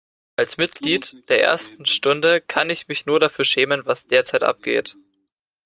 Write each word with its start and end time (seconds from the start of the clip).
Als 0.35 0.57
Mitglied 0.57 1.29
der 1.29 1.43
ersten 1.43 1.85
Stunde 1.85 2.41
kann 2.41 2.71
ich 2.71 2.87
mich 2.87 3.05
nur 3.05 3.19
dafür 3.19 3.45
schämen, 3.45 3.85
was 3.85 4.07
derzeit 4.07 4.41
abgeht. 4.41 4.97